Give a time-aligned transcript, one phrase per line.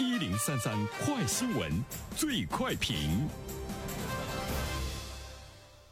[0.00, 1.68] 一零三三快新闻，
[2.14, 2.94] 最快评。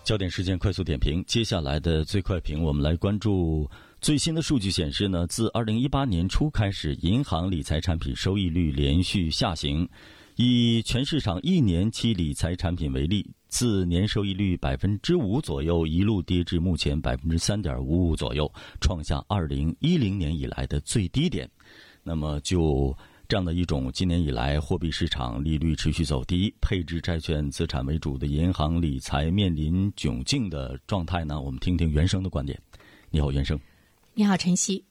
[0.04, 3.68] 焦点事件快速点评，接下来的最快评，我们来关注
[4.00, 9.88] 最新的数据显示呢，自二零一八年初开始，银行理财产品收益率连续下行。
[10.36, 18.48] 以全市场一年期理财产品为例，自年收益率百分之五左右一路跌至目前百分之三点五五左右，
[18.80, 21.50] 创下二零一零年以来的最低点。
[22.04, 22.96] 那么就。
[23.28, 31.40] 这样的一种今年以来货币市场利率持续走低、配置债券资产为主的银行理财面临窘境的状态呢？
[31.40, 32.56] 我们听听原生的观点。
[33.10, 33.58] 你好，原生。
[34.14, 34.84] 你好，晨曦。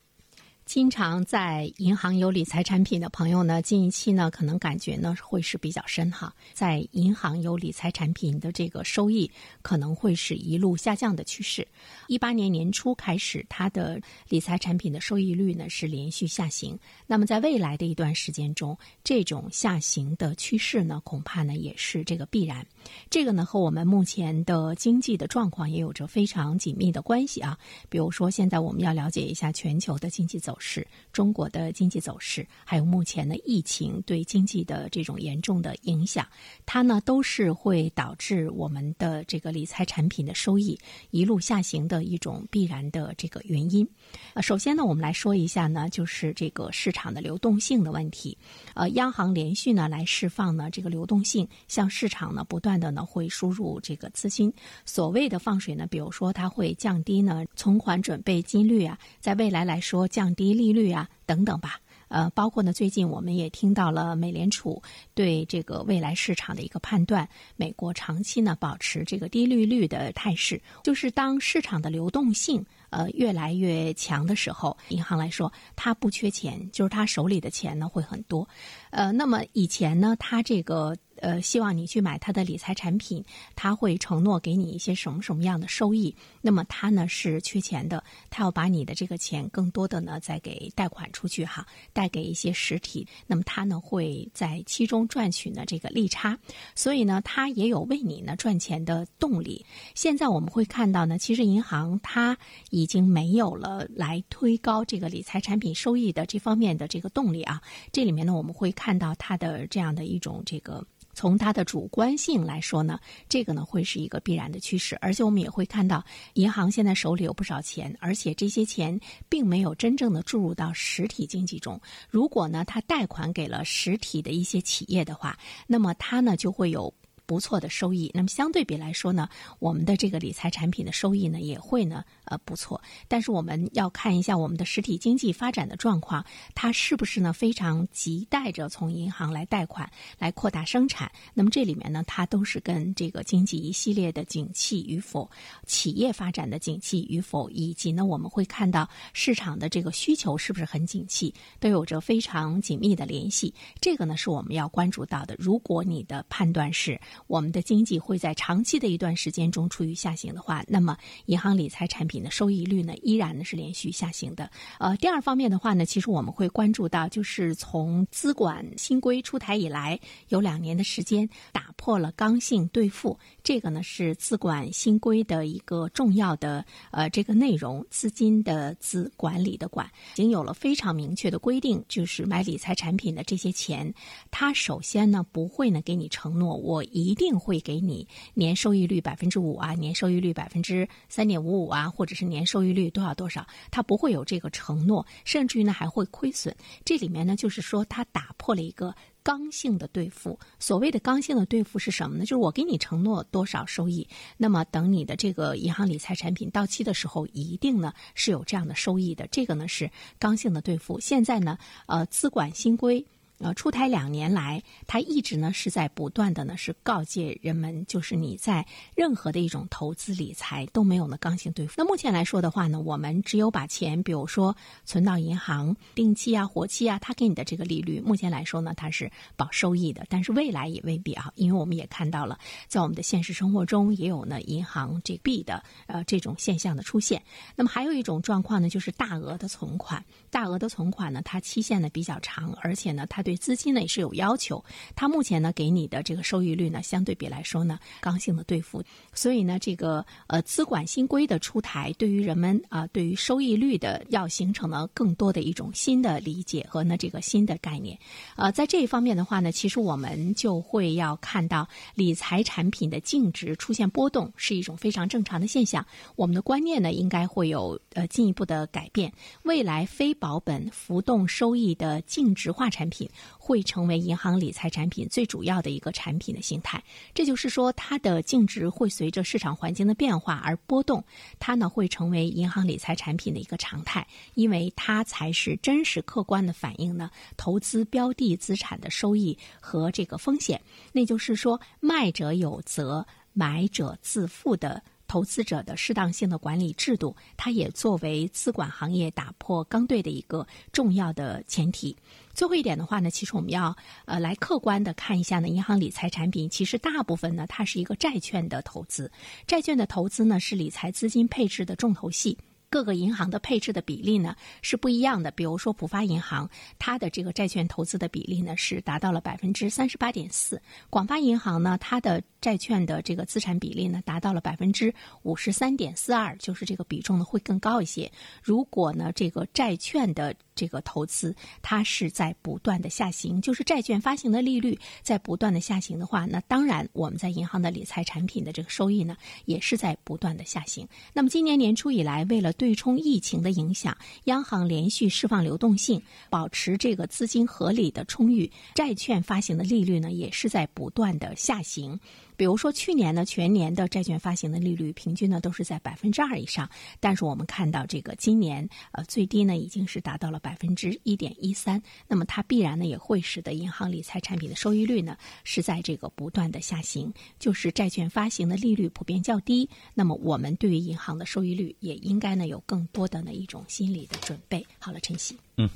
[0.66, 6.34] 经常在银行有理财产品的朋友呢，近一期呢可能感觉呢会是比较深哈。
[6.54, 9.30] 在银行有理财产品的这个收益
[9.62, 11.66] 可能会是一路下降的趋势。
[12.08, 16.78] 一八年年初开始，它的理财产品的收益率呢是连续下行。
[17.06, 22.66] 那么在未来的一段时间中，这种下行的趋势呢，恐怕呢也是这个必然。
[23.10, 27.58] 这个呢和我们目前的经济的状况也有着非常紧密的关系啊。
[27.88, 30.58] 比如说，现在我们要了解一下全球的经济走。
[30.58, 36.26] 势中国的经济走势，还有目前的疫情对经济的这种严重的影响，
[36.66, 40.80] 它呢都是会导致我们的这个理财产品的收益
[41.12, 43.88] 一路下行的一种必然的这个原因。
[44.34, 48.38] 呃，首先呢，我们来说一下呢，就是这个市场的流动性的问题。
[48.74, 54.54] 呃，央行连续呢来释放呢这个流动性，向市场呢不断的呢会输入这个资金。
[54.86, 60.46] 所谓的放水呢，比如说它会降低呢存款准备金率啊，在未来来说降低。
[60.46, 64.80] 低利率啊，等等吧，呃，包括呢，最近我们也听到了美联储
[65.16, 78.48] 对这个未来市场的一个判断，美国长期呢保持这个低利率的态势，就是当市场的流动性呃越来越强的时候，银行来说它不缺钱，就是它手里的钱呢会很多，
[78.90, 80.96] 呃，那么以前呢，它这个。
[81.22, 83.24] 呃，希望你去买他的理财产品，
[83.56, 86.14] 他会承诺给你一些什么什么样的收益？
[86.42, 96.38] 那么他呢是缺钱的，他要把你的这个钱更多的呢再给贷款出去哈，贷给一些实体，那么他呢会在其中赚取呢这个利差，
[96.76, 99.66] 所以呢他也有为你呢赚钱的动力。
[99.96, 102.38] 现在我们会看到呢，其实银行它
[102.76, 107.62] 已经没有了来推高这个理财产品收益的这方面的这个动力啊。
[107.94, 110.86] 这里面呢我们会看到它的这样的一种这个。
[111.14, 113.00] 从它的主观性来说呢，
[113.30, 116.04] 这个呢会是一个必然的趋势，而且我们也会看到，
[116.34, 119.00] 银行现在手里有不少钱，而且这些钱
[119.30, 121.80] 并没有真正的注入到实体经济中。
[122.10, 126.94] 如果呢，它贷款给了实体的一些企业的话，那么它呢就会有。
[127.28, 141.12] 不错的收益，那么相对比来说呢，我们的这个理财产品的收益呢也会呢呃不错，但是我们要看一下我们的实体经济发展的状况，它是不是呢非常急待着从银行来贷款来扩大生产？
[141.34, 145.30] 那么这里面呢，它都是跟这个经济一系列的景气与否、
[145.66, 153.54] 企业发展的景气与否，以及呢我们会看到市场的这个需求是不是很景气，都有着非常紧密的联系。
[153.80, 155.36] 这个呢是我们要关注到的。
[155.38, 157.00] 如果你的判断是。
[157.28, 164.50] 我们的经济会在长期的一段时间中处于下行的话，那么银行理财产品的收益率呢，依然呢是连续下行的。
[164.80, 170.00] 呃，第二方面的话呢，其实我们会关注到，就是从资管新规出台以来，
[170.30, 183.94] 有两年的时间打破了刚性兑付，这个呢是资管新规的一个重要的呃这个内容，资金的资管理的管，已经有了非常明确的规定，就是买理财产品的这些钱，
[184.32, 186.84] 它首先呢不会呢给你承诺我。
[186.92, 196.56] 一定会给你年收益率百分之五啊，年收益率百分之三点五五啊，或者是年收益率多少多少，他不会有这个承诺，甚至于呢还会亏损。
[196.84, 198.94] 这里面呢就是说，他打破了一个
[199.24, 200.40] 刚性的兑付。
[200.60, 202.24] 所谓的刚性的兑付是什么呢？
[202.24, 204.08] 就是我给你承诺多少收益，
[204.38, 209.28] 那么等你的这个银行理财产品到期的时候，一定呢是有这样的收益的。
[209.28, 209.90] 这个呢是
[210.20, 211.00] 刚性的兑付。
[211.00, 213.06] 现在呢，呃，资管新规。
[213.40, 218.66] 呃，出台两年来，它一直呢是在不断的呢是告诫人们，就是你在
[218.96, 221.74] 任何的一种投资理财都没有呢刚性兑付。
[221.78, 224.56] 那目前来说的话呢，我们只有把钱，比如说
[224.86, 232.40] 存到银行定期啊、活期啊，它给你的这个利率，目前来说呢它是保收益的，但是未来也未必啊，因为我们也看到了，
[232.70, 237.22] 在我们的现实生活中也有呢银行这币的呃这种现象的出现。
[237.54, 243.25] 那么还有一种状况呢，就是大额的存款，大额的存款呢，它期限呢比较长，而且呢它。
[243.26, 244.64] 对资金呢也是有要求。
[244.96, 248.82] 它目前呢给你的这个收益率呢，相对比来说呢刚性的兑付。
[249.14, 257.98] 所以呢，这个呃资管新规的出台，对于人们啊，对于收益率的要形成了更多的一种新的理解和呢这个新的概念。
[258.36, 265.86] 呃，在这一方面的话呢，其实我们就会要看到理财产品的净值出现波动是一种非常正常的现象。
[266.16, 269.12] 我们的观念呢，应该会有呃进一步的改变。
[269.44, 276.84] 未来非保本浮动收益的净值化产品会成为银行理财产品最主要的一个产品的形态。
[277.14, 281.04] 这就是说，它的净值会随着市场环境的变化而波动，
[281.40, 290.62] 它呢会成为银行理财产品的一个常态，因为它才是真实客观的反映呢投资标的资产的收益和这个风险。
[290.92, 294.82] 那就是说，卖者有责，买者自负的。
[295.16, 301.96] 投资者的适当性的管理制度，它也作为资管行业打破刚兑的一个重要的前提。
[302.34, 303.74] 最后一点的话呢，其实我们要
[304.04, 309.10] 呃来客观的看一下呢，银行理财产品其实大部分呢，它是一个债券的投资，
[309.48, 312.38] 债券的投资呢是理财资金配置的重头戏。
[312.70, 315.32] 各个银行的配置的比例呢是不一样的。
[315.32, 328.12] 比如说，浦发银行它的这个债券投资的比例呢是达到了百分之三十八点四，广发银行呢它的债券的这个资产比例呢达到了百分之五十三点四二，就是这个比重呢会更高一些。
[328.42, 340.88] 如果呢这个债券的这个投资它是在不断的下行，就是债券发行的利率在不断的下行的话，那当然我们在银行的理财产品的这个收益呢也是在不断的下行。
[341.14, 352.00] 那么今年年初以来，为了对冲疫情的影响，央行连续释放流动性，保持这个资金合理的充裕，债券发行的利率呢也是在不断的下行。
[352.38, 374.66] 比如说，去年呢，全年的债券发行的利率平均呢都是在百分之二以上，但是我们看到这个今年呃最低呢已经是达到了百分之一点一三，那么它必然呢也会使得银行理财产品的收益率呢是在这个不断的下行，就是债券发行的利率普遍较低，那么我们对于银行的收益率也应该呢有更多的呢一种心理的准备。
[374.80, 375.70] 好了，晨曦，嗯，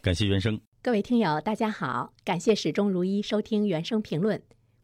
[0.00, 4.40] 感谢原生，各位听友大家好，感谢始终如一收听原声评论。